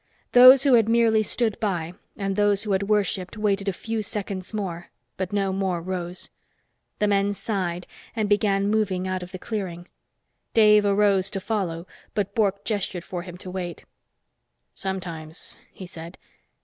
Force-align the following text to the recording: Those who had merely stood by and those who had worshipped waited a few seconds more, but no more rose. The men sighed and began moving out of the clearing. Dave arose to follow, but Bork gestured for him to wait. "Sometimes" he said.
Those 0.31 0.63
who 0.63 0.73
had 0.73 0.89
merely 0.89 1.21
stood 1.21 1.59
by 1.59 1.93
and 2.17 2.35
those 2.35 2.63
who 2.63 2.71
had 2.71 2.89
worshipped 2.89 3.37
waited 3.37 3.67
a 3.67 3.71
few 3.71 4.01
seconds 4.01 4.51
more, 4.51 4.89
but 5.15 5.31
no 5.31 5.53
more 5.53 5.79
rose. 5.79 6.31
The 6.97 7.07
men 7.07 7.35
sighed 7.35 7.85
and 8.15 8.27
began 8.27 8.67
moving 8.71 9.07
out 9.07 9.21
of 9.21 9.31
the 9.31 9.37
clearing. 9.37 9.87
Dave 10.55 10.85
arose 10.87 11.29
to 11.29 11.39
follow, 11.39 11.85
but 12.15 12.33
Bork 12.33 12.65
gestured 12.65 13.03
for 13.03 13.21
him 13.21 13.37
to 13.37 13.51
wait. 13.51 13.85
"Sometimes" 14.73 15.59
he 15.71 15.85
said. 15.85 16.17